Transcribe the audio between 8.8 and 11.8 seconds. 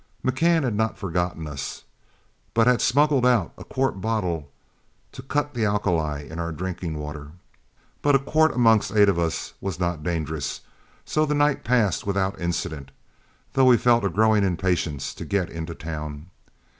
eight of us was not dangerous, so the night